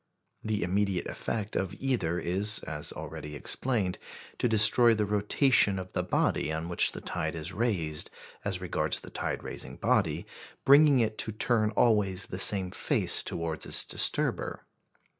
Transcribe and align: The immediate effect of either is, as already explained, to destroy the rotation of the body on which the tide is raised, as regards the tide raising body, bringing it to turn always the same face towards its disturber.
The 0.43 0.63
immediate 0.63 1.05
effect 1.05 1.55
of 1.55 1.75
either 1.75 2.17
is, 2.17 2.57
as 2.63 2.91
already 2.91 3.35
explained, 3.35 3.99
to 4.39 4.47
destroy 4.49 4.95
the 4.95 5.05
rotation 5.05 5.77
of 5.77 5.93
the 5.93 6.01
body 6.01 6.51
on 6.51 6.69
which 6.69 6.93
the 6.93 7.01
tide 7.01 7.35
is 7.35 7.53
raised, 7.53 8.09
as 8.43 8.59
regards 8.59 9.01
the 9.01 9.11
tide 9.11 9.43
raising 9.43 9.75
body, 9.75 10.25
bringing 10.65 11.01
it 11.01 11.19
to 11.19 11.31
turn 11.31 11.69
always 11.77 12.25
the 12.25 12.39
same 12.39 12.71
face 12.71 13.21
towards 13.23 13.67
its 13.67 13.85
disturber. 13.85 14.65